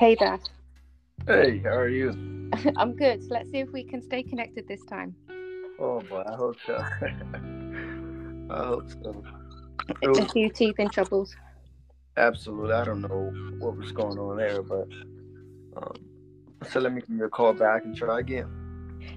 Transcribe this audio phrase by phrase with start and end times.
[0.00, 0.40] Hey there.
[1.26, 2.08] Hey, how are you?
[2.78, 3.22] I'm good.
[3.28, 5.14] Let's see if we can stay connected this time.
[5.78, 6.76] Oh boy, I hope so.
[8.50, 9.22] I hope so.
[10.00, 11.36] It's a few teething troubles.
[12.16, 12.72] Absolutely.
[12.72, 14.88] I don't know what was going on there, but
[15.76, 15.92] um,
[16.66, 18.48] so let me give you a call back and try again.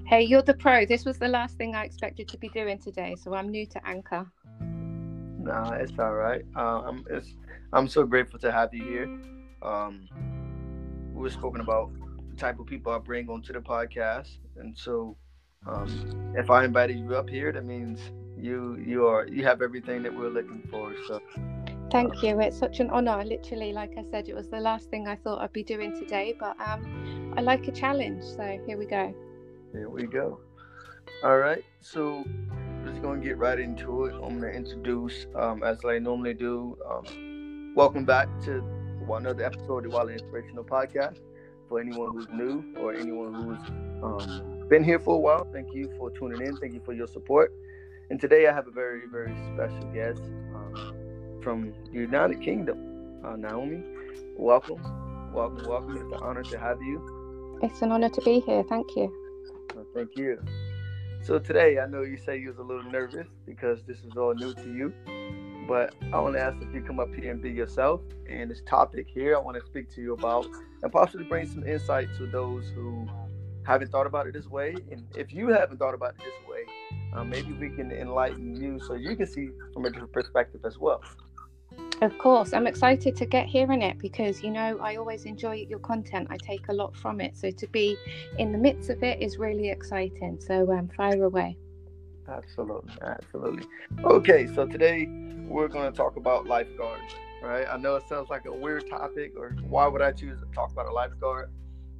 [0.05, 0.85] Hey, you're the pro.
[0.85, 3.87] This was the last thing I expected to be doing today, so I'm new to
[3.87, 4.29] Anchor.
[4.59, 6.43] Nah, it's all right.
[6.57, 7.29] Uh, I'm it's
[7.71, 9.19] I'm so grateful to have you here.
[9.61, 10.09] Um,
[11.13, 11.91] we were spoken about
[12.29, 15.15] the type of people I bring onto the podcast, and so
[15.65, 17.99] um, if I invited you up here, that means
[18.37, 20.93] you you are you have everything that we're looking for.
[21.07, 21.19] So
[21.91, 22.39] Thank you.
[22.39, 23.23] It's such an honor.
[23.23, 26.35] Literally, like I said, it was the last thing I thought I'd be doing today,
[26.39, 29.13] but um, I like a challenge, so here we go.
[29.71, 30.39] Here we go.
[31.23, 32.23] All right, so
[32.83, 34.15] just gonna get right into it.
[34.15, 36.77] I'm gonna introduce, um, as I normally do.
[36.89, 38.63] Um, welcome back to
[39.03, 41.19] one other episode of the Wild Inspirational Podcast.
[41.69, 45.91] For anyone who's new or anyone who's um, been here for a while, thank you
[45.97, 46.57] for tuning in.
[46.57, 47.53] Thank you for your support.
[48.09, 50.21] And today I have a very, very special guest
[50.53, 53.83] um, from the United Kingdom, uh, Naomi.
[54.37, 54.81] Welcome,
[55.33, 55.97] welcome, welcome.
[55.97, 57.59] It's an honor to have you.
[57.63, 58.63] It's an honor to be here.
[58.63, 59.11] Thank you.
[59.75, 60.39] Well, thank you.
[61.21, 64.33] So today, I know you say you was a little nervous because this is all
[64.33, 64.93] new to you,
[65.67, 68.01] but I want to ask if you come up here and be yourself.
[68.29, 70.47] And this topic here, I want to speak to you about
[70.81, 73.07] and possibly bring some insight to those who
[73.65, 74.75] haven't thought about it this way.
[74.91, 76.63] And if you haven't thought about it this way,
[77.13, 80.77] uh, maybe we can enlighten you so you can see from a different perspective as
[80.77, 81.01] well.
[82.01, 85.79] Of course, I'm excited to get hearing it because you know I always enjoy your
[85.79, 86.27] content.
[86.29, 87.97] I take a lot from it, so to be
[88.37, 90.39] in the midst of it is really exciting.
[90.41, 91.57] So um, fire away.
[92.37, 93.63] Absolutely, absolutely.
[94.03, 95.07] Okay, so today
[95.47, 97.15] we're going to talk about lifeguards.
[97.41, 97.67] Right?
[97.69, 100.71] I know it sounds like a weird topic, or why would I choose to talk
[100.71, 101.51] about a lifeguard?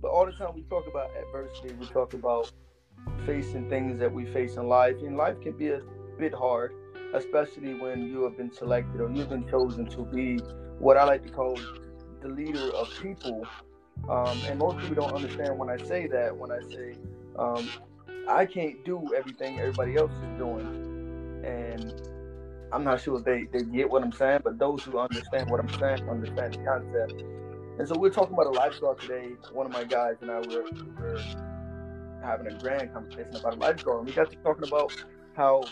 [0.02, 2.52] But all the time we talk about adversity, we talk about
[3.26, 5.82] facing things that we face in life, and life can be a
[6.18, 6.72] bit hard
[7.14, 10.38] especially when you have been selected or you've been chosen to be
[10.80, 11.58] what I like to call
[12.22, 13.46] the leader of people.
[14.10, 16.96] Um, and most people don't understand when I say that, when I say
[17.38, 17.70] um,
[18.28, 21.42] I can't do everything everybody else is doing.
[21.46, 21.94] And
[22.72, 25.60] I'm not sure if they, they get what I'm saying, but those who understand what
[25.60, 27.22] I'm saying understand the concept.
[27.80, 29.32] And so we're talking about a lifeguard today.
[29.52, 30.66] One of my guys and I were,
[31.00, 31.22] were
[32.24, 34.00] having a grand conversation about a lifeguard.
[34.00, 34.94] And we got to talking about
[35.36, 35.64] how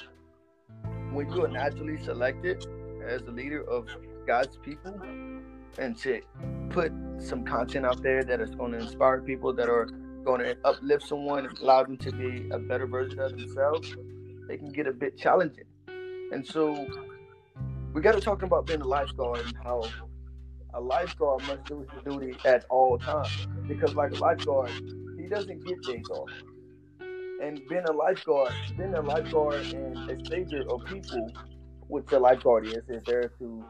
[1.12, 2.66] when you are naturally selected
[3.08, 3.88] as the leader of
[4.28, 5.00] God's people
[5.78, 6.22] and to
[6.70, 9.88] put some content out there that is going to inspire people that are
[10.24, 13.96] going to uplift someone and allow them to be a better version of themselves,
[14.48, 15.66] they can get a bit challenging.
[15.88, 16.88] And so
[17.94, 19.84] we got to talk about being a lifeguard and how
[20.74, 23.48] a lifeguard must do his duty at all times.
[23.68, 24.72] Because like a lifeguard,
[25.18, 26.30] he doesn't get days off
[27.42, 31.32] and being a lifeguard, being a lifeguard and a savior of people,
[31.88, 33.66] which the lifeguard is, is there to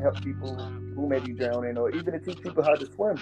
[0.00, 0.56] help people
[0.94, 3.18] who may be drowning or even to teach people how to swim.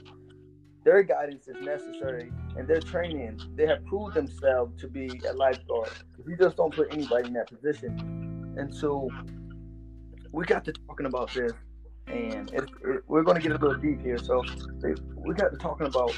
[0.85, 5.91] Their guidance is necessary and their training, they have proved themselves to be a lifeguard.
[6.27, 8.55] You just don't put anybody in that position.
[8.57, 9.09] And so
[10.33, 11.53] we got to talking about this
[12.07, 14.19] and it, it, we're going to get a little deep here.
[14.19, 14.43] So
[15.17, 16.13] we got to talking about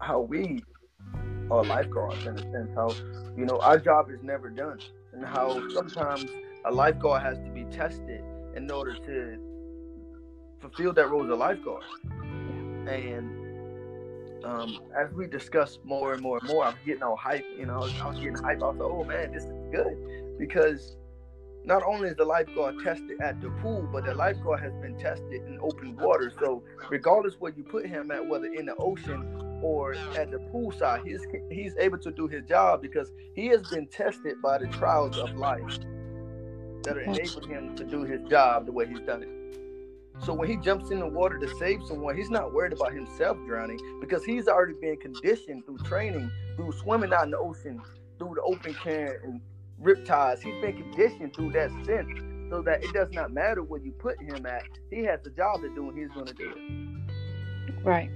[0.00, 0.62] how we
[1.50, 2.70] uh, lifeguards in a sense.
[2.74, 2.90] How
[3.36, 4.78] you know our job is never done,
[5.12, 6.26] and how sometimes
[6.64, 8.22] a lifeguard has to be tested
[8.56, 9.38] in order to
[10.60, 11.84] fulfill that role as a lifeguard.
[12.88, 17.44] And um, as we discuss more and more and more, I'm getting all hype.
[17.58, 18.62] You know, I was, I was getting hype.
[18.62, 20.96] I was like, oh man, this is good because
[21.64, 25.42] not only is the lifeguard tested at the pool, but the lifeguard has been tested
[25.46, 26.32] in open water.
[26.38, 31.06] So regardless where you put him at, whether in the ocean or at the poolside,
[31.06, 35.18] he's he's able to do his job because he has been tested by the trials
[35.18, 35.78] of life
[36.82, 39.39] that are enabling him to do his job the way he's done it.
[40.22, 43.38] So when he jumps in the water to save someone, he's not worried about himself
[43.46, 47.80] drowning because he's already been conditioned through training, through swimming out in the ocean,
[48.18, 49.40] through the open current and
[49.82, 50.42] riptides.
[50.42, 52.10] He's been conditioned through that sense
[52.50, 54.64] so that it does not matter where you put him at.
[54.90, 57.82] He has the job to do and he's going to do it.
[57.82, 58.10] Right.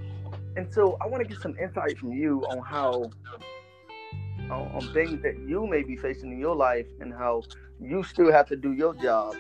[0.57, 3.11] And so I want to get some insight from you on how
[4.51, 7.43] on, on things that you may be facing in your life and how
[7.81, 9.35] you still have to do your job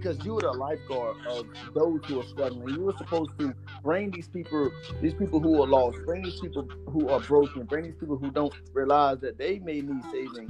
[0.00, 2.74] because you were the lifeguard of those who are struggling.
[2.74, 4.70] You were supposed to bring these people,
[5.00, 8.30] these people who are lost, bring these people who are broken, bring these people who
[8.30, 10.48] don't realize that they may need saving.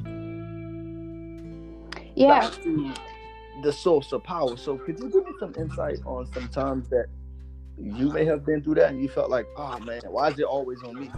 [2.14, 2.40] Yeah.
[2.40, 2.92] Back to
[3.62, 4.56] the source of power.
[4.56, 7.06] So could you give me some insight on some times that
[7.78, 10.44] you may have been through that and you felt like, oh man, why is it
[10.44, 11.10] always on me?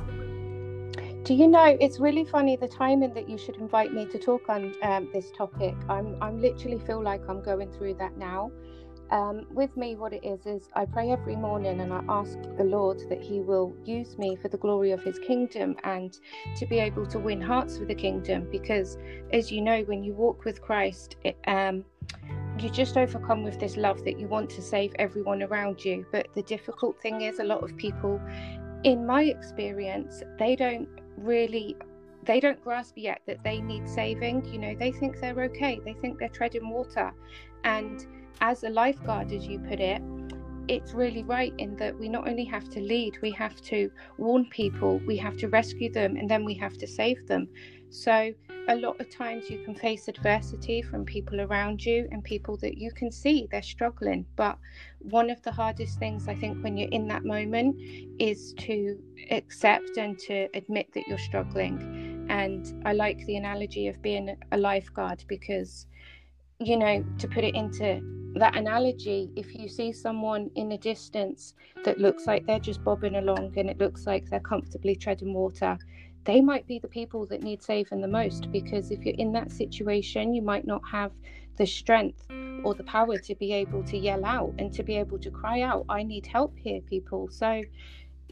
[1.24, 4.48] Do you know it's really funny the timing that you should invite me to talk
[4.48, 5.76] on um, this topic.
[5.88, 8.50] I'm I'm literally feel like I'm going through that now.
[9.12, 12.64] Um, with me, what it is is I pray every morning and I ask the
[12.64, 16.18] Lord that He will use me for the glory of His kingdom and
[16.56, 18.48] to be able to win hearts for the kingdom.
[18.50, 18.98] Because,
[19.32, 21.84] as you know, when you walk with Christ, it, um,
[22.58, 26.04] you just overcome with this love that you want to save everyone around you.
[26.10, 28.20] But the difficult thing is, a lot of people,
[28.82, 31.76] in my experience, they don't really
[32.24, 35.94] they don't grasp yet that they need saving you know they think they're okay they
[35.94, 37.12] think they're treading water.
[37.64, 38.04] And
[38.40, 40.02] as a lifeguard as you put it
[40.68, 44.44] it's really right in that we not only have to lead we have to warn
[44.46, 47.48] people we have to rescue them and then we have to save them
[47.92, 48.32] so
[48.68, 52.78] a lot of times you can face adversity from people around you and people that
[52.78, 54.24] you can see they're struggling.
[54.34, 54.56] But
[55.00, 57.76] one of the hardest things i think when you're in that moment
[58.18, 58.98] is to
[59.30, 62.26] accept and to admit that you're struggling.
[62.30, 65.86] And i like the analogy of being a lifeguard because
[66.60, 68.00] you know to put it into
[68.36, 71.54] that analogy if you see someone in a distance
[71.84, 75.76] that looks like they're just bobbing along and it looks like they're comfortably treading water
[76.24, 79.50] they might be the people that need saving the most because if you're in that
[79.50, 81.12] situation, you might not have
[81.56, 82.26] the strength
[82.64, 85.62] or the power to be able to yell out and to be able to cry
[85.62, 87.28] out, I need help here, people.
[87.30, 87.62] So,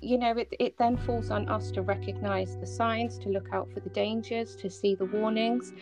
[0.01, 3.71] you know, it, it then falls on us to recognize the signs, to look out
[3.73, 5.73] for the dangers, to see the warnings.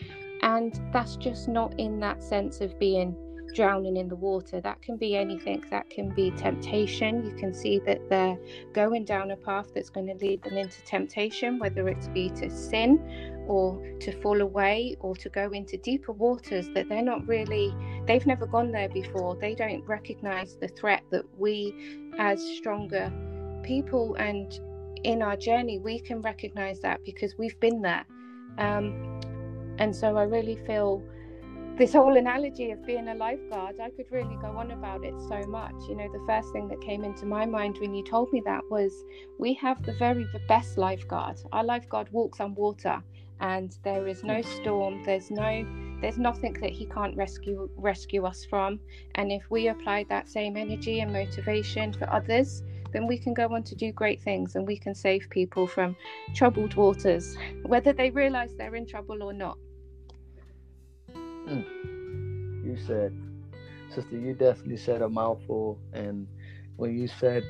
[0.41, 3.15] And that's just not in that sense of being
[3.53, 4.61] drowning in the water.
[4.61, 7.25] That can be anything, that can be temptation.
[7.25, 8.37] You can see that they're
[8.73, 12.49] going down a path that's going to lead them into temptation, whether it's be to
[12.49, 17.73] sin or to fall away or to go into deeper waters that they're not really,
[18.05, 19.35] they've never gone there before.
[19.35, 21.73] They don't recognize the threat that we,
[22.17, 23.11] as stronger
[23.63, 24.59] people and
[25.03, 28.05] in our journey, we can recognize that because we've been there.
[28.57, 29.19] Um,
[29.79, 31.01] and so I really feel
[31.79, 35.47] this whole analogy of being a lifeguard, I could really go on about it so
[35.47, 35.73] much.
[35.87, 38.63] You know, the first thing that came into my mind when you told me that
[38.69, 38.91] was
[39.37, 41.39] we have the very best lifeguard.
[41.53, 43.01] Our lifeguard walks on water
[43.39, 45.65] and there is no storm, there's no
[46.01, 48.81] there's nothing that he can't rescue rescue us from.
[49.15, 52.61] And if we apply that same energy and motivation for others,
[52.91, 55.95] then we can go on to do great things and we can save people from
[56.35, 59.57] troubled waters, whether they realize they're in trouble or not.
[61.49, 62.65] Mm.
[62.65, 63.13] You said,
[63.93, 65.79] sister, you definitely said a mouthful.
[65.93, 66.27] And
[66.75, 67.43] when you said,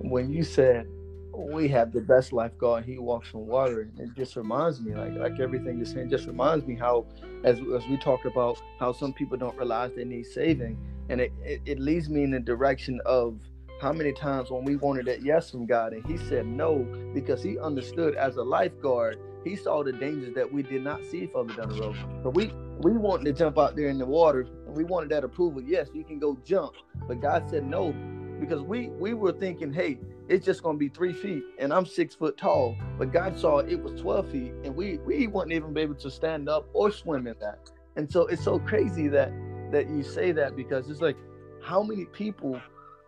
[0.00, 0.86] when you said,
[1.32, 5.40] we have the best lifeguard, he walks on water, it just reminds me, like like
[5.40, 7.06] everything you're saying, just reminds me how,
[7.44, 10.76] as as we talked about, how some people don't realize they need saving,
[11.08, 13.38] and it, it, it leads me in the direction of
[13.80, 17.42] how many times when we wanted that yes from God and He said no because
[17.42, 21.54] He understood as a lifeguard, He saw the dangers that we did not see further
[21.54, 21.96] down the road.
[22.22, 25.24] But we we wanted to jump out there in the water and we wanted that
[25.24, 25.62] approval.
[25.62, 26.74] Yes, you can go jump,
[27.08, 27.92] but God said no
[28.38, 29.98] because we we were thinking, hey,
[30.28, 32.76] it's just gonna be three feet and I'm six foot tall.
[32.98, 36.10] But God saw it was twelve feet and we we wouldn't even be able to
[36.10, 37.70] stand up or swim in that.
[37.96, 39.32] And so it's so crazy that
[39.72, 41.16] that you say that because it's like
[41.62, 42.60] how many people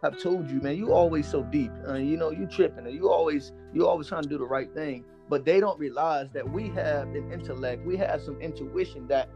[0.02, 1.70] have told you, man, you always so deep.
[1.88, 4.72] Uh, you know, you tripping, and you always you always trying to do the right
[4.74, 5.04] thing.
[5.28, 9.30] But they don't realize that we have an intellect, we have some intuition that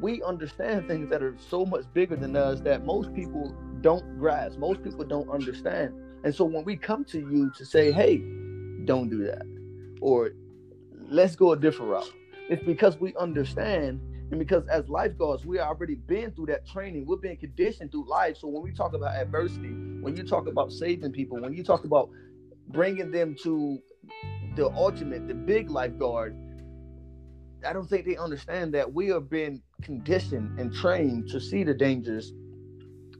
[0.00, 4.58] we understand things that are so much bigger than us that most people don't grasp,
[4.58, 5.92] most people don't understand.
[6.24, 8.18] And so when we come to you to say, hey,
[8.84, 9.44] don't do that,
[10.00, 10.30] or
[11.08, 12.12] let's go a different route,
[12.48, 17.04] it's because we understand and because as lifeguards, we already been through that training.
[17.06, 18.38] We've been conditioned through life.
[18.38, 19.68] So when we talk about adversity,
[20.00, 22.10] when you talk about saving people, when you talk about
[22.68, 23.78] bringing them to
[24.56, 26.36] the ultimate, the big lifeguard,
[27.66, 31.74] I don't think they understand that we have been conditioned and trained to see the
[31.74, 32.32] dangers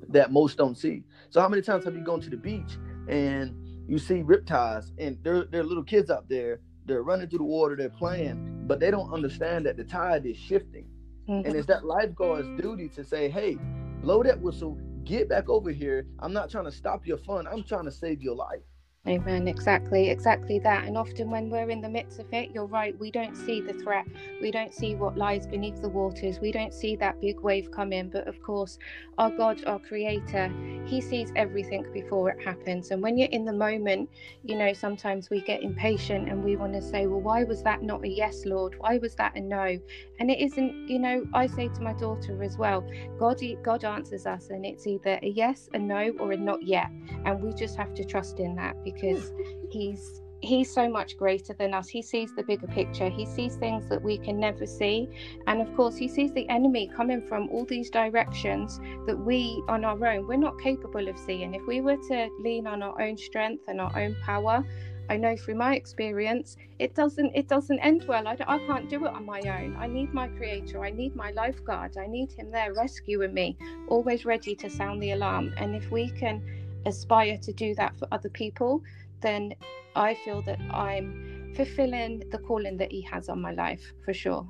[0.09, 1.05] that most don't see.
[1.31, 2.77] So how many times have you gone to the beach
[3.09, 3.55] and
[3.89, 7.45] you see riptides and there, there are little kids out there, they're running through the
[7.45, 10.87] water, they're playing, but they don't understand that the tide is shifting.
[11.29, 11.47] Mm-hmm.
[11.47, 13.57] And it's that lifeguard's duty to say, hey,
[14.03, 16.07] blow that whistle, get back over here.
[16.19, 17.47] I'm not trying to stop your fun.
[17.47, 18.61] I'm trying to save your life.
[19.07, 19.49] Amen.
[19.49, 20.85] Exactly, exactly that.
[20.85, 23.75] And often when we're in the midst of it, you're right, we don't see the
[23.75, 24.07] threat.
[24.41, 26.41] We don't see what lies beneath the waters.
[26.41, 28.11] We don't see that big wave come in.
[28.11, 28.79] But of course,
[29.19, 30.53] our God, our Creator,
[30.87, 32.93] He sees everything before it happens.
[32.93, 34.09] And when you're in the moment,
[34.45, 37.83] you know, sometimes we get impatient and we want to say, well, why was that
[37.83, 38.77] not a yes, Lord?
[38.79, 39.79] Why was that a no?
[40.21, 42.87] And it isn't, you know, I say to my daughter as well,
[43.19, 46.89] God, God answers us, and it's either a yes, a no, or a not yet.
[47.25, 49.33] And we just have to trust in that because
[49.71, 51.89] he's he's so much greater than us.
[51.89, 53.09] He sees the bigger picture.
[53.09, 55.09] He sees things that we can never see.
[55.47, 59.85] And of course, he sees the enemy coming from all these directions that we on
[59.85, 61.55] our own, we're not capable of seeing.
[61.55, 64.65] If we were to lean on our own strength and our own power,
[65.09, 68.27] I know through my experience, it doesn't it doesn't end well.
[68.27, 69.77] I, I can't do it on my own.
[69.79, 70.83] I need my creator.
[70.83, 71.97] I need my lifeguard.
[71.99, 73.57] I need him there rescuing me,
[73.89, 75.53] always ready to sound the alarm.
[75.59, 76.43] And if we can
[76.87, 78.83] aspire to do that for other people,
[79.21, 79.55] then
[79.97, 84.49] I feel that I'm fulfilling the calling that He has on my life for sure.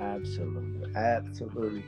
[0.00, 0.94] Absolutely.
[0.94, 1.84] Absolutely.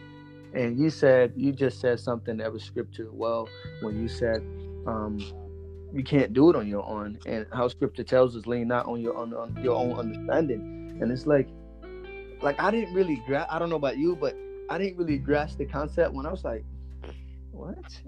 [0.53, 3.49] And you said, you just said something that was scripture well
[3.83, 4.43] when you said,
[4.87, 5.21] um,
[5.93, 9.01] you can't do it on your own, and how Scripture tells us, lean not on
[9.01, 10.99] your on, on your own understanding.
[11.01, 11.49] And it's like,
[12.43, 13.53] like I didn't really grasp.
[13.53, 14.37] I don't know about you, but
[14.69, 16.65] I didn't really grasp the concept when I was like,
[17.61, 18.01] what?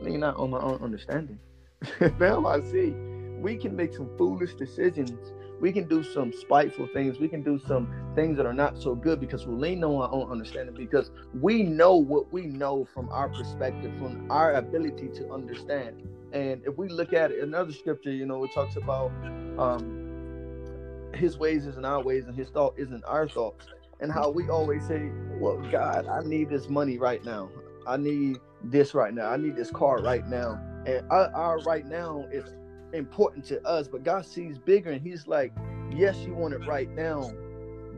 [0.00, 1.38] Lean not on my own understanding.
[2.20, 2.94] now I see
[3.42, 5.32] we can make some foolish decisions.
[5.60, 7.18] We can do some spiteful things.
[7.18, 10.12] We can do some things that are not so good because we lean on our
[10.12, 15.32] own understanding because we know what we know from our perspective, from our ability to
[15.32, 16.02] understand.
[16.32, 19.10] And if we look at it, another scripture, you know, it talks about
[19.58, 23.66] um, his ways isn't our ways and his thought isn't our thoughts.
[24.00, 27.50] And how we always say, well, God, I need this money right now.
[27.86, 29.28] I need this right now.
[29.28, 32.54] I need this car right now and our, our right now is
[32.92, 35.52] important to us, but God sees bigger, and He's like,
[35.94, 37.30] yes, you want it right now,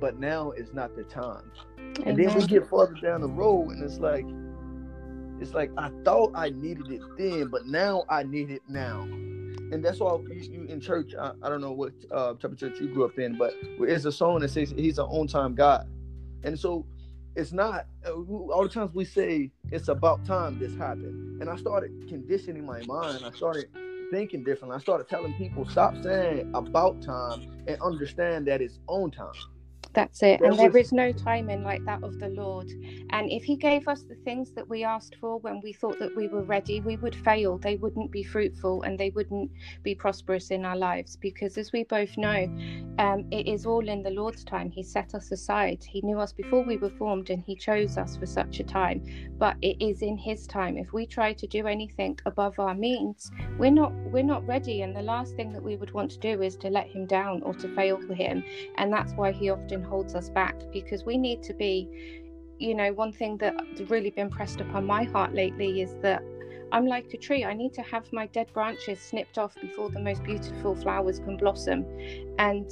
[0.00, 1.50] but now is not the time.
[1.79, 2.03] Amen.
[2.07, 4.26] And then we get farther down the road, and it's like,
[5.41, 9.03] it's like I thought I needed it then, but now I need it now.
[9.03, 11.14] And that's why you, you in church.
[11.19, 14.05] I, I, don't know what uh, type of church you grew up in, but it's
[14.05, 15.88] a song that says He's an on time God,
[16.45, 16.87] and so
[17.37, 21.57] it's not uh, all the times we say it's about time this happened and i
[21.57, 23.67] started conditioning my mind i started
[24.11, 29.11] thinking differently i started telling people stop saying about time and understand that it's on
[29.11, 29.33] time
[29.95, 30.41] that's it.
[30.41, 32.69] And there is no timing like that of the Lord.
[33.11, 36.15] And if He gave us the things that we asked for when we thought that
[36.17, 37.59] we were ready, we would fail.
[37.59, 39.51] They wouldn't be fruitful and they wouldn't
[39.83, 41.17] be prosperous in our lives.
[41.17, 42.49] Because as we both know,
[42.99, 44.71] um, it is all in the Lord's time.
[44.71, 45.85] He set us aside.
[45.85, 49.05] He knew us before we were formed and He chose us for such a time.
[49.39, 50.77] But it is in His time.
[50.77, 54.83] If we try to do anything above our means, we're not we're not ready.
[54.83, 57.43] And the last thing that we would want to do is to let Him down
[57.43, 58.43] or to fail for Him.
[58.77, 61.88] And that's why He often holds us back because we need to be
[62.59, 66.23] you know one thing that's really been pressed upon my heart lately is that
[66.73, 67.45] I'm like a tree.
[67.45, 71.37] I need to have my dead branches snipped off before the most beautiful flowers can
[71.37, 71.85] blossom.
[72.41, 72.69] And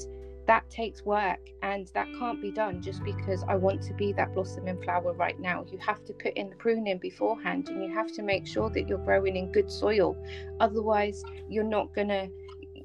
[0.47, 4.35] that takes work and that can't be done just because I want to be that
[4.35, 5.65] blossoming flower right now.
[5.71, 8.89] You have to put in the pruning beforehand and you have to make sure that
[8.89, 10.17] you're growing in good soil.
[10.59, 12.29] Otherwise, you're not going to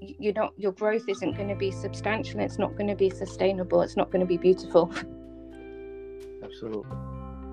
[0.02, 3.82] you're not your growth isn't going to be substantial it's not going to be sustainable
[3.82, 4.92] it's not going to be beautiful.
[6.44, 6.98] Absolutely.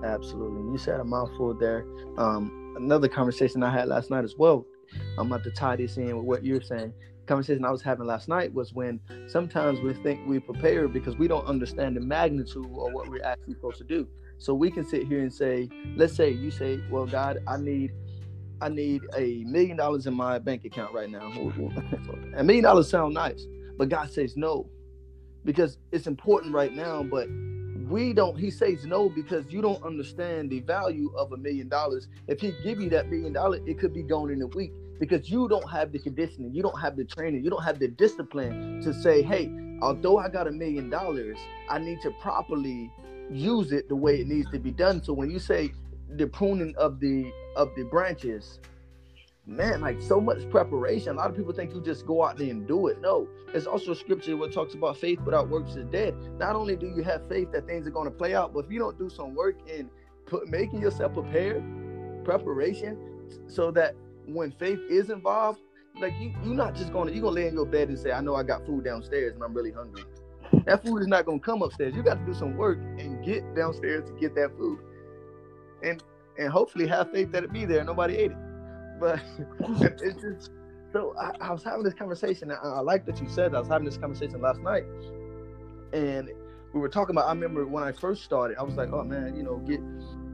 [0.05, 0.73] Absolutely.
[0.73, 1.85] You said a mouthful there.
[2.19, 4.67] Um, another conversation i had last night as well
[5.19, 6.93] i'm about to tie this in with what you're saying.
[7.27, 11.29] Conversation i was having last night was when sometimes we think we prepare because we
[11.29, 14.07] don't understand the magnitude of what we're actually supposed to do.
[14.39, 17.93] So we can sit here and say let's say you say well god i need
[18.61, 21.32] I need a million dollars in my bank account right now.
[22.37, 23.46] a million dollars sound nice,
[23.76, 24.68] but God says no,
[25.44, 27.02] because it's important right now.
[27.02, 27.28] But
[27.88, 28.38] we don't.
[28.38, 32.08] He says no because you don't understand the value of a million dollars.
[32.28, 35.28] If He give you that million dollars, it could be gone in a week because
[35.28, 38.80] you don't have the conditioning, you don't have the training, you don't have the discipline
[38.82, 39.50] to say, hey,
[39.82, 41.37] although I got a million dollars,
[41.68, 42.90] I need to properly
[43.30, 45.02] use it the way it needs to be done.
[45.02, 45.73] So when you say
[46.16, 48.61] the pruning of the of the branches.
[49.46, 51.12] Man like so much preparation.
[51.12, 53.00] A lot of people think you just go out there and do it.
[53.00, 56.14] No it's also a scripture what talks about faith without works is dead.
[56.38, 58.70] Not only do you have faith that things are going to play out but if
[58.70, 59.90] you don't do some work in
[60.26, 61.62] put making yourself prepared
[62.25, 62.96] preparation
[63.46, 63.94] so that
[64.26, 65.61] when faith is involved
[66.00, 68.20] like you you're not just gonna you're gonna lay in your bed and say i
[68.20, 70.02] know i got food downstairs and i'm really hungry.
[70.66, 71.94] That food is not gonna come upstairs.
[71.94, 74.78] You got to do some work and get downstairs to get that food.
[75.82, 76.02] And
[76.38, 77.85] and hopefully have faith that it be there.
[77.85, 78.37] Nobody ate it,
[79.00, 79.21] but
[80.03, 80.50] it's just
[80.93, 82.50] so I, I, was having this conversation.
[82.50, 83.55] I, I like that you said.
[83.55, 84.85] I was having this conversation last night,
[85.93, 86.31] and
[86.73, 87.26] we were talking about.
[87.26, 89.81] I remember when I first started, I was like, "Oh man, you know, get,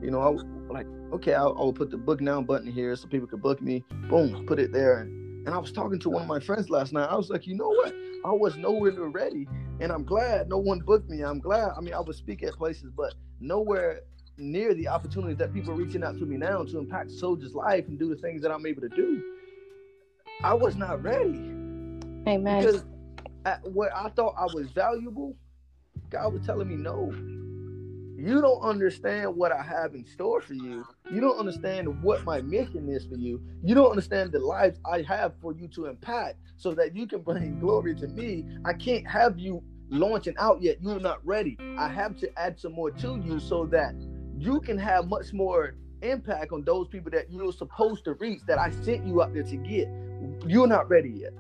[0.03, 3.09] you know, I was like, okay, I'll, I'll put the book now button here so
[3.09, 3.85] people could book me.
[4.09, 6.93] Boom, put it there." And, and I was talking to one of my friends last
[6.93, 7.09] night.
[7.09, 7.95] I was like, "You know what?
[8.25, 9.49] I was nowhere near ready,
[9.81, 11.23] and I'm glad no one booked me.
[11.23, 11.71] I'm glad.
[11.75, 14.03] I mean, I would speak at places, but nowhere
[14.41, 17.87] near the opportunities that people are reaching out to me now to impact soldiers' life
[17.89, 19.23] and do the things that I'm able to do.
[20.43, 21.39] I was not ready.
[22.27, 22.61] Amen.
[22.61, 22.85] Because
[23.45, 25.37] at where I thought I was valuable,
[26.09, 27.13] God was telling me, no,
[28.17, 30.85] you don't understand what I have in store for you.
[31.11, 33.41] You don't understand what my mission is for you.
[33.63, 37.23] You don't understand the lives I have for you to impact so that you can
[37.23, 38.45] bring glory to me.
[38.65, 40.83] I can't have you launching out yet.
[40.83, 41.57] You're not ready.
[41.79, 43.95] I have to add some more to you so that
[44.41, 48.59] you can have much more impact on those people that you're supposed to reach that
[48.59, 49.87] I sent you out there to get.
[50.47, 51.33] You're not ready yet.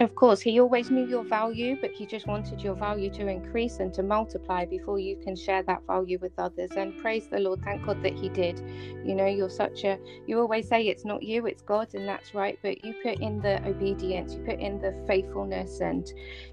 [0.00, 3.78] Of course, he always knew your value, but he just wanted your value to increase
[3.80, 6.72] and to multiply before you can share that value with others.
[6.76, 8.60] And praise the Lord, thank God that he did.
[9.06, 12.34] You know, you're such a, you always say it's not you, it's God, and that's
[12.34, 12.58] right.
[12.62, 16.06] But you put in the obedience, you put in the faithfulness, and,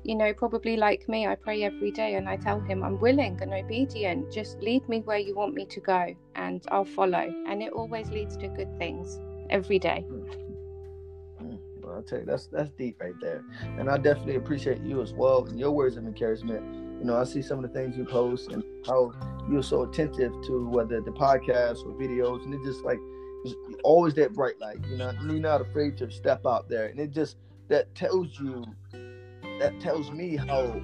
[0.03, 3.39] you know, probably like me, I pray every day and I tell him, I'm willing
[3.41, 4.31] and obedient.
[4.31, 7.27] Just lead me where you want me to go, and I'll follow.
[7.47, 10.05] And it always leads to good things every day.
[10.09, 10.46] Mm.
[11.97, 13.43] I'll tell you, that's that's deep right there.
[13.77, 16.63] And I definitely appreciate you as well and your words of encouragement.
[16.99, 19.13] You know, I see some of the things you post and how
[19.49, 22.99] you're so attentive to whether the podcast or videos, and it just like
[23.83, 24.77] always that bright light.
[24.89, 27.37] You know, you're not afraid to step out there, and it just
[27.67, 28.63] that tells you,
[29.59, 30.79] that tells me how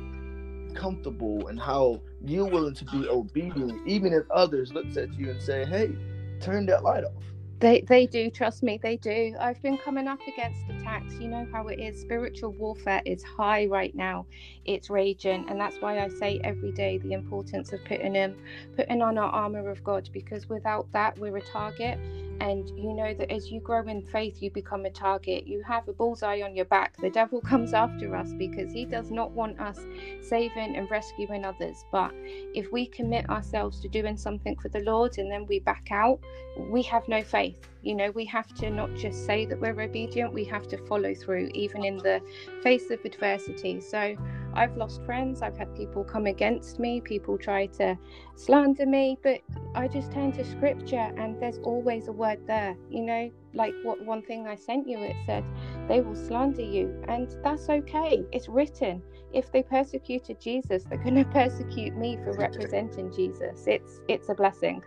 [0.73, 5.41] comfortable and how you're willing to be obedient, even if others looks at you and
[5.41, 5.95] say, "Hey,
[6.39, 7.23] turn that light off."
[7.63, 8.79] They they do trust me.
[8.83, 9.35] They do.
[9.41, 11.15] I've been coming up against attacks.
[11.19, 12.01] You know how it is.
[12.01, 14.27] Spiritual warfare is high right now.
[14.65, 18.37] It's raging, and that's why I say every day the importance of putting in
[18.77, 21.99] putting on our armor of God because without that we're a target
[22.43, 25.47] and you know that as you grow in faith you become a target.
[25.47, 26.97] You have a bullseye on your back.
[26.97, 29.79] The devil comes after us because he does not want us
[30.21, 31.85] saving and rescuing others.
[31.89, 32.11] But
[32.53, 36.19] if we commit ourselves to doing something for the lord and then we back out
[36.57, 37.55] we have no faith.
[37.81, 40.33] You know we have to not just say that we're obedient.
[40.33, 42.21] We have to follow through even in the
[42.61, 43.79] face of adversity.
[43.79, 44.15] So
[44.53, 47.97] I've lost friends, I've had people come against me, people try to
[48.35, 49.41] slander me, but
[49.73, 52.75] I just turn to scripture and there's always a word there.
[52.89, 55.43] You know, like what one thing I sent you, it said,
[55.87, 58.23] they will slander you, and that's okay.
[58.31, 59.01] It's written.
[59.33, 63.65] If they persecuted Jesus, they're going to persecute me for representing Jesus.
[63.67, 64.81] It's it's a blessing.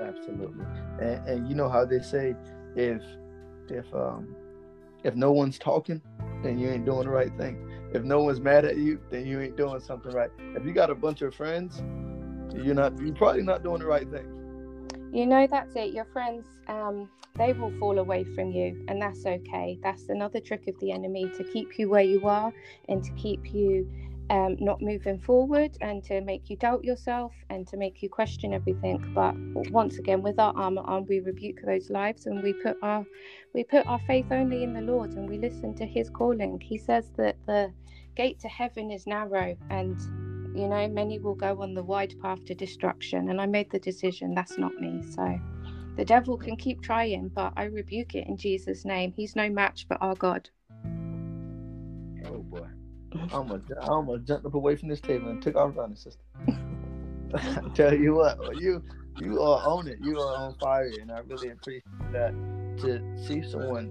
[0.00, 0.64] Absolutely,
[1.00, 2.34] and, and you know how they say,
[2.76, 3.02] if
[3.68, 4.34] if um
[5.04, 6.00] if no one's talking,
[6.42, 7.70] then you ain't doing the right thing.
[7.92, 10.30] If no one's mad at you, then you ain't doing something right.
[10.56, 11.82] If you got a bunch of friends,
[12.54, 14.43] you're not you're probably not doing the right thing.
[15.14, 15.94] You know that's it.
[15.94, 19.78] Your friends, um, they will fall away from you, and that's okay.
[19.80, 22.52] That's another trick of the enemy to keep you where you are
[22.88, 23.88] and to keep you
[24.30, 28.52] um, not moving forward and to make you doubt yourself and to make you question
[28.52, 29.12] everything.
[29.14, 29.36] But
[29.70, 33.06] once again, with our armor on, we rebuke those lives and we put our
[33.52, 36.58] we put our faith only in the Lord and we listen to His calling.
[36.58, 37.72] He says that the
[38.16, 39.96] gate to heaven is narrow and
[40.54, 43.30] you know many will go on the wide path to destruction.
[43.30, 45.02] And I made the decision that's not me.
[45.10, 45.38] So.
[45.96, 49.12] The devil can keep trying, but I rebuke it in Jesus' name.
[49.14, 50.50] He's no match for our God.
[52.26, 52.66] Oh boy.
[53.14, 56.20] I almost, I almost jumped up away from this table and took off running, sister.
[57.32, 58.82] I tell you what, you
[59.20, 59.98] you are on it.
[60.02, 62.32] You are on fire, and I really appreciate that
[62.78, 63.90] to see someone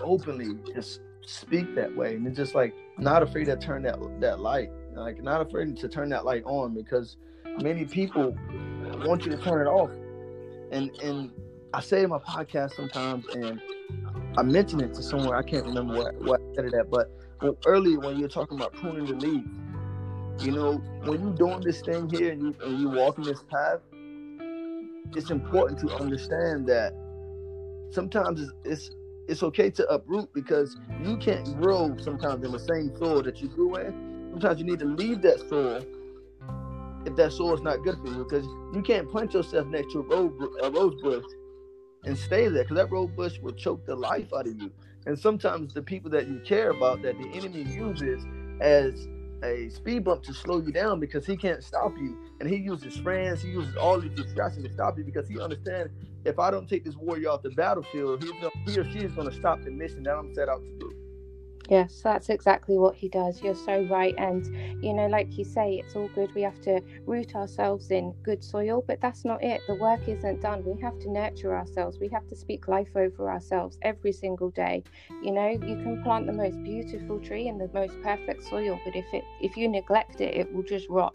[0.00, 4.38] openly just speak that way, and it's just like not afraid to turn that that
[4.38, 7.16] light, like not afraid to turn that light on because
[7.60, 8.36] many people
[9.04, 9.90] want you to turn it off,
[10.70, 11.30] and and
[11.72, 13.60] I say in my podcast sometimes, and
[14.36, 17.10] I mention it to someone I can't remember what what I said it at, but
[17.42, 21.80] well, earlier when you're talking about pruning the leaves, you know, when you're doing this
[21.82, 23.80] thing here and you and you walking this path,
[25.16, 26.92] it's important to understand that
[27.90, 28.90] sometimes it's, it's
[29.26, 33.48] it's okay to uproot because you can't grow sometimes in the same soil that you
[33.48, 34.13] grew in.
[34.34, 35.86] Sometimes you need to leave that soil
[37.06, 38.44] if that soil is not good for you because
[38.74, 41.24] you can't plant yourself next to a rose, a rose bush
[42.04, 44.72] and stay there because that rose bush will choke the life out of you.
[45.06, 48.26] And sometimes the people that you care about that the enemy uses
[48.60, 49.06] as
[49.44, 52.18] a speed bump to slow you down because he can't stop you.
[52.40, 55.92] And he uses friends, he uses all these distractions to stop you because he understands
[56.24, 59.30] if I don't take this warrior off the battlefield, gonna, he or she is going
[59.30, 60.83] to stop the mission that I'm set out to do.
[61.70, 63.42] Yes, that's exactly what he does.
[63.42, 64.14] You're so right.
[64.18, 64.44] And,
[64.84, 66.34] you know, like you say, it's all good.
[66.34, 69.62] We have to root ourselves in good soil, but that's not it.
[69.66, 70.62] The work isn't done.
[70.64, 71.98] We have to nurture ourselves.
[71.98, 74.84] We have to speak life over ourselves every single day.
[75.22, 78.94] You know, you can plant the most beautiful tree in the most perfect soil, but
[78.94, 81.14] if it if you neglect it, it will just rot.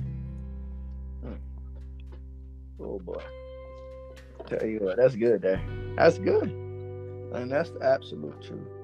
[1.21, 1.33] Hmm.
[2.79, 3.21] Oh boy.
[4.47, 5.61] Tell you what, that's good there.
[5.95, 6.49] That's good.
[7.33, 8.78] And that's the absolute truth.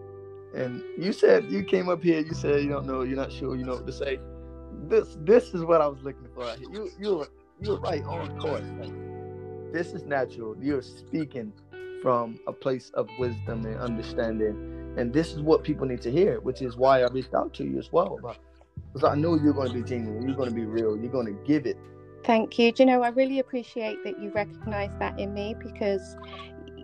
[0.56, 2.20] And you said you came up here.
[2.20, 3.02] You said you don't know.
[3.02, 3.56] You're not sure.
[3.56, 4.20] You know what to say.
[4.88, 6.56] This this is what I was looking for.
[6.60, 7.26] You you
[7.62, 8.64] you're right on course.
[8.80, 10.56] Like, this is natural.
[10.62, 11.52] You're speaking
[12.02, 16.40] from a place of wisdom and understanding, and this is what people need to hear.
[16.40, 18.18] Which is why I reached out to you as well.
[18.94, 20.26] Because I know you're going to be genuine.
[20.28, 20.98] You're going to be real.
[20.98, 21.78] You're going to give it.
[22.24, 22.72] Thank you.
[22.72, 26.16] Do you know, I really appreciate that you recognize that in me because,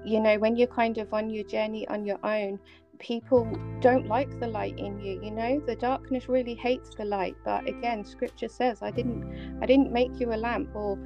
[0.05, 2.59] you know, when you're kind of on your journey on your own,
[3.01, 5.59] people don't like the light in you you know?
[5.65, 10.19] The darkness really hates the light but again scripture says i didn't i didn't make
[10.19, 10.97] you a lamp or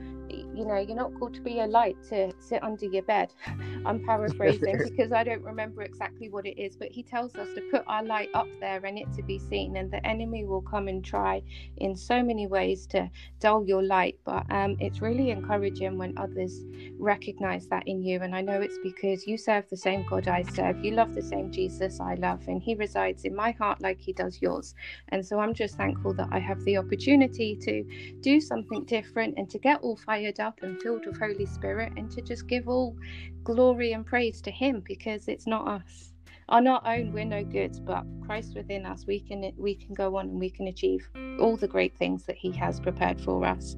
[0.58, 3.34] you know you're not called to be a light to sit under your bed.
[3.86, 7.62] I'm paraphrasing because i don't remember exactly what it is but he tells us to
[7.72, 10.88] put our light up there and it to be seen and the enemy will come
[10.88, 11.42] and try
[11.78, 14.18] in so many ways to dull your light.
[14.26, 16.64] But um, it's really encouraging when others
[16.98, 20.42] recognize that in you and i know it's because you serve the same god i
[20.44, 20.84] serve.
[20.84, 24.14] You love the same jesus i love and he resides in my heart like he
[24.14, 24.74] does yours.
[25.10, 27.84] And so i'm just thankful that i have the opportunity to
[28.22, 32.10] do something different and to get all fired up and filled with Holy Spirit and
[32.12, 32.96] to just give all
[33.44, 36.14] glory and praise to Him because it's not us.
[36.48, 40.18] On our own, we're no good, but Christ within us, we can we can go
[40.18, 43.76] on and we can achieve all the great things that He has prepared for us.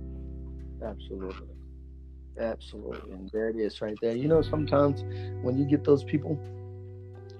[0.83, 1.47] Absolutely,
[2.39, 4.15] absolutely, and there it is, right there.
[4.15, 5.03] You know, sometimes
[5.43, 6.37] when you get those people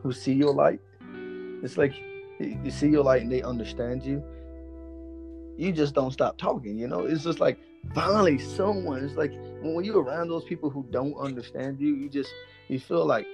[0.02, 0.80] who see your light,
[1.62, 1.94] it's like
[2.40, 4.24] you see your light and they understand you.
[5.58, 6.78] You just don't stop talking.
[6.78, 7.60] You know, it's just like
[7.94, 9.04] finally someone.
[9.04, 12.34] It's like when you're around those people who don't understand you you just
[12.68, 13.26] you feel like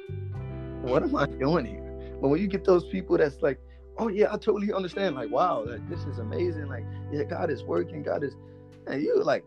[0.82, 2.18] what am i doing here?
[2.22, 3.60] But when you get those people that's like
[3.98, 5.16] oh yeah i totally understand.
[5.16, 6.68] Like wow like, this is amazing.
[6.68, 8.04] Like yeah god is working.
[8.04, 8.36] God is
[8.88, 9.46] and you like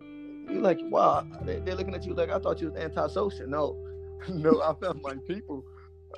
[0.00, 3.46] you like wow they, are looking at you like i thought you was antisocial.
[3.46, 3.76] No
[4.28, 5.64] no i found my people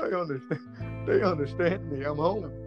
[0.01, 0.61] i understand
[1.07, 2.05] they understand me.
[2.05, 2.64] I'm home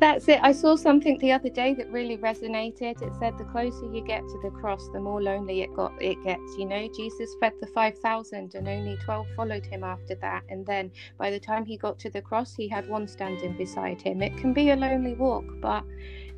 [0.00, 0.40] that's it.
[0.42, 3.02] I saw something the other day that really resonated.
[3.02, 6.22] It said the closer you get to the cross, the more lonely it got it
[6.24, 6.56] gets.
[6.56, 10.44] You know, Jesus fed the five thousand and only twelve followed him after that.
[10.48, 14.00] And then by the time he got to the cross, he had one standing beside
[14.00, 14.22] him.
[14.22, 15.84] It can be a lonely walk, but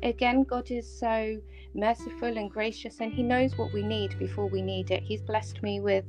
[0.03, 1.39] again, God is so
[1.73, 5.03] merciful and gracious, and He knows what we need before we need it.
[5.03, 6.05] He's blessed me with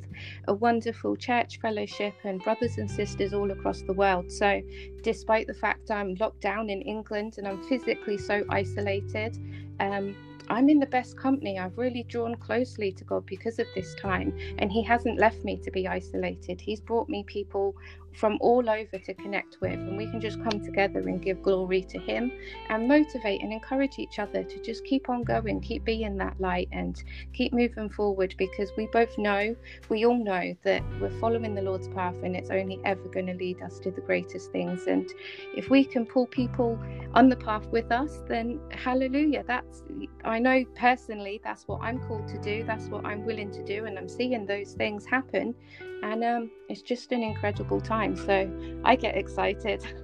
[0.48, 4.31] a wonderful church fellowship and brothers and sisters all across the world.
[4.31, 4.62] So,
[5.03, 9.38] despite the fact I'm locked down in England and I'm physically so isolated,
[9.81, 10.16] um,
[10.48, 11.59] I'm in the best company.
[11.59, 15.57] I've really drawn closely to God because of this time, and He hasn't left me
[15.59, 16.61] to be isolated.
[16.61, 17.75] He's brought me people
[18.14, 21.83] from all over to connect with, and we can just come together and give glory
[21.83, 22.33] to Him
[22.68, 26.68] and motivate and encourage each other to just keep on going, keep being that light,
[26.72, 29.55] and keep moving forward because we both know,
[29.88, 33.35] we all know that we're following the Lord's path and it's only ever going to
[33.35, 34.87] lead us to the greatest things.
[34.87, 35.09] And
[35.57, 36.79] if we can pull people
[37.14, 39.44] on the path with us, then hallelujah.
[39.46, 39.83] That's,
[40.25, 43.87] I know personally, that's what I'm called to do, that's what I'm willing to do,
[43.87, 45.55] and I'm seeing those things happen
[46.03, 48.17] and um, it's just an incredible time.
[48.17, 48.51] So
[48.85, 49.85] I get excited.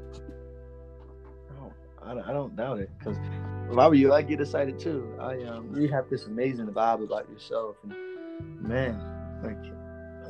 [1.61, 3.19] Oh, I, don't doubt it because
[3.71, 5.15] if I were you, I get excited too.
[5.21, 7.93] I um, you have this amazing vibe about yourself, and
[8.63, 8.99] man,
[9.43, 9.59] like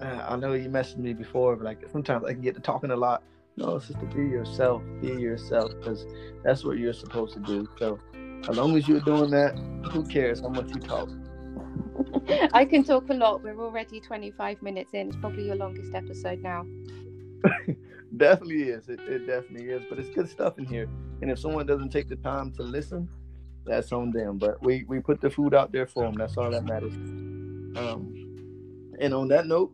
[0.02, 2.96] I know you messaged me before, but like sometimes I can get to talking a
[2.96, 3.22] lot.
[3.56, 6.06] No, it's just to be yourself, be yourself, because
[6.44, 7.68] that's what you're supposed to do.
[7.78, 7.98] So
[8.48, 9.58] as long as you're doing that,
[9.90, 11.08] who cares how much you talk?
[12.52, 13.42] I can talk a lot.
[13.42, 15.08] We're already 25 minutes in.
[15.08, 16.66] It's probably your longest episode now.
[18.16, 18.88] definitely is.
[18.88, 19.82] It, it, definitely is.
[19.88, 20.88] But it's good stuff in here.
[21.22, 23.08] And if someone doesn't take the time to listen,
[23.64, 24.38] that's on them.
[24.38, 26.14] But we, we put the food out there for them.
[26.14, 26.94] That's all that matters.
[26.94, 28.14] Um,
[29.00, 29.72] and on that note,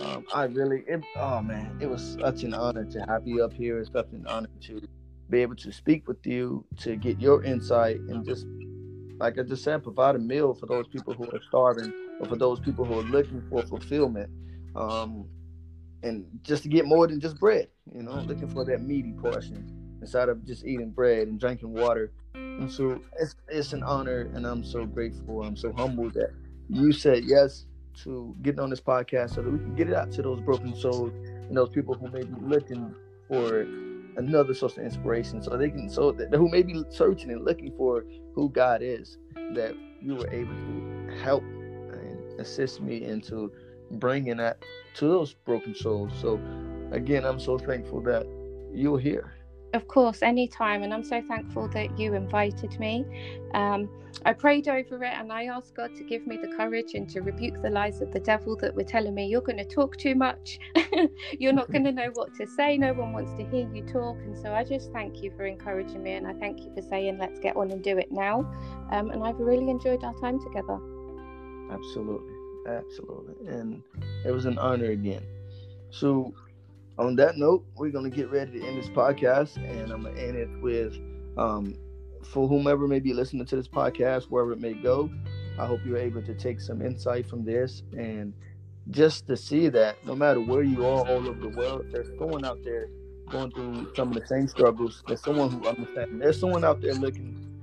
[0.00, 3.52] um, I really, it, oh man, it was such an honor to have you up
[3.52, 3.78] here.
[3.78, 4.80] It's such an honor to
[5.30, 8.46] be able to speak with you, to get your insight, and just
[9.18, 12.36] like I just said, provide a meal for those people who are starving or for
[12.36, 14.30] those people who are looking for fulfillment.
[14.76, 15.26] Um,
[16.02, 19.98] and just to get more than just bread, you know, looking for that meaty portion
[20.02, 24.46] instead of just eating bread and drinking water And so it's it's an honor, and
[24.46, 25.42] I'm so grateful.
[25.42, 26.30] I'm so humbled that
[26.68, 27.66] you said yes
[28.02, 30.74] to getting on this podcast so that we can get it out to those broken
[30.74, 31.12] souls
[31.48, 32.94] and those people who may be looking
[33.28, 33.66] for
[34.16, 37.72] another source of inspiration, so they can so that who may be searching and looking
[37.76, 43.52] for who God is, that you were able to help and assist me into
[43.92, 44.62] bringing that
[44.94, 46.12] to those broken souls.
[46.20, 46.40] So
[46.92, 48.26] again, I'm so thankful that
[48.72, 49.32] you're here.
[49.74, 50.84] Of course, anytime.
[50.84, 53.04] And I'm so thankful that you invited me.
[53.54, 53.88] Um,
[54.24, 57.22] I prayed over it and I asked God to give me the courage and to
[57.22, 60.14] rebuke the lies of the devil that were telling me, you're going to talk too
[60.14, 60.60] much.
[61.40, 62.78] you're not going to know what to say.
[62.78, 64.16] No one wants to hear you talk.
[64.18, 66.12] And so I just thank you for encouraging me.
[66.12, 68.48] And I thank you for saying, let's get on and do it now.
[68.92, 70.78] Um, and I've really enjoyed our time together.
[71.72, 72.32] Absolutely.
[72.68, 73.48] Absolutely.
[73.48, 73.82] And
[74.24, 75.22] it was an honor again.
[75.90, 76.32] So
[76.98, 80.36] on that note, we're gonna get ready to end this podcast, and I'm gonna end
[80.36, 80.96] it with,
[81.36, 81.74] um,
[82.22, 85.10] for whomever may be listening to this podcast, wherever it may go,
[85.58, 88.32] I hope you're able to take some insight from this, and
[88.90, 92.44] just to see that no matter where you are all over the world, there's someone
[92.44, 92.88] out there
[93.30, 95.02] going through some of the same struggles.
[95.06, 96.20] There's someone who understands.
[96.20, 97.62] There's someone out there looking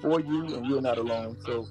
[0.00, 1.36] for you, and you're not alone.
[1.44, 1.66] So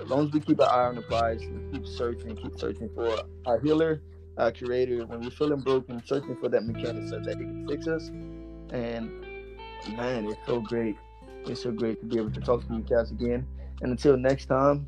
[0.00, 2.88] as long as we keep our eye on the prize and keep searching, keep searching
[2.94, 4.00] for our healer
[4.38, 7.86] uh, creator when we're feeling broken, searching for that mechanic so that he can fix
[7.86, 8.08] us.
[8.70, 9.10] And
[9.96, 10.96] man, it's so great.
[11.46, 13.46] It's so great to be able to talk to you guys again.
[13.82, 14.86] And until next time,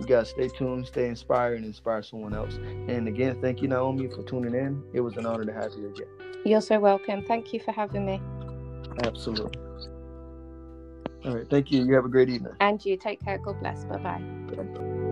[0.00, 2.54] you guys stay tuned, stay inspired, and inspire someone else.
[2.54, 4.82] And again, thank you, Naomi, for tuning in.
[4.92, 6.08] It was an honor to have you again.
[6.44, 7.24] You're so welcome.
[7.24, 8.20] Thank you for having me.
[9.04, 9.60] Absolutely.
[11.24, 11.48] All right.
[11.48, 11.84] Thank you.
[11.84, 12.52] You have a great evening.
[12.60, 13.38] And you take care.
[13.38, 13.84] God bless.
[13.84, 15.03] Bye bye.